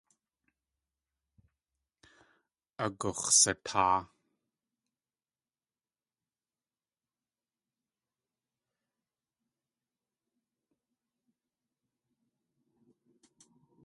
[2.83, 3.99] Agux̲satáa.